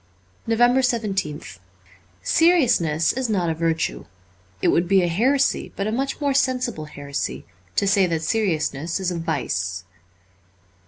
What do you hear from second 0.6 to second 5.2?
17th SERIOUSNESS is not a virtue. It would be a